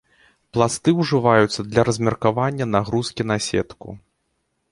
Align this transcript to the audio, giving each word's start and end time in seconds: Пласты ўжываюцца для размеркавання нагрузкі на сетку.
Пласты 0.57 0.93
ўжываюцца 1.01 1.65
для 1.71 1.81
размеркавання 1.89 2.65
нагрузкі 2.77 3.27
на 3.33 3.37
сетку. 3.51 3.89